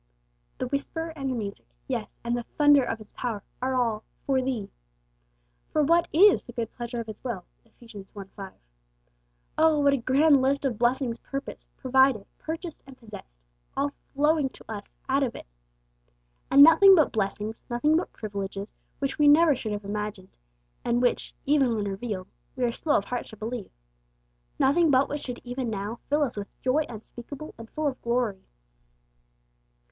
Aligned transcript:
The 0.57 0.65
whisper 0.67 1.09
and 1.09 1.29
the 1.29 1.35
music, 1.35 1.75
yes, 1.87 2.15
and 2.23 2.35
'the 2.35 2.41
thunder 2.57 2.81
of 2.83 2.97
His 2.97 3.13
power,' 3.13 3.43
are 3.61 3.75
all 3.75 4.03
'for 4.25 4.41
thee.' 4.41 4.71
For 5.71 5.83
what 5.83 6.07
is 6.11 6.43
'the 6.43 6.53
good 6.53 6.71
pleasure 6.71 6.99
of 7.01 7.05
His 7.05 7.23
will'? 7.23 7.45
(Eph. 7.67 7.95
i. 8.15 8.23
5.) 8.23 8.53
Oh, 9.59 9.79
what 9.81 9.93
a 9.93 9.97
grand 9.97 10.41
list 10.41 10.65
of 10.65 10.79
blessings 10.79 11.19
purposed, 11.19 11.69
provided, 11.77 12.25
purchased, 12.39 12.81
and 12.87 12.97
possessed, 12.97 13.37
all 13.77 13.91
flowing 14.07 14.49
to 14.49 14.65
us 14.67 14.95
out 15.07 15.21
of 15.21 15.35
it! 15.35 15.45
And 16.49 16.63
nothing 16.63 16.95
but 16.95 17.11
blessings, 17.11 17.61
nothing 17.69 17.95
but 17.95 18.11
privileges, 18.11 18.73
which 18.97 19.19
we 19.19 19.27
never 19.27 19.55
should 19.55 19.71
have 19.73 19.85
imagined, 19.85 20.35
and 20.83 20.99
which, 20.99 21.35
even 21.45 21.75
when 21.75 21.85
revealed, 21.87 22.27
we 22.55 22.63
are 22.63 22.71
'slow 22.71 22.97
of 22.97 23.05
heart 23.05 23.27
to 23.27 23.37
believe;' 23.37 23.69
nothing 24.57 24.89
but 24.89 25.09
what 25.09 25.19
should 25.19 25.39
even 25.43 25.69
now 25.69 25.99
fill 26.09 26.23
us 26.23 26.37
'with 26.37 26.59
joy 26.59 26.85
unspeakable 26.89 27.53
and 27.59 27.69
full 27.69 27.85
of 27.85 28.01
glory!' 28.01 28.47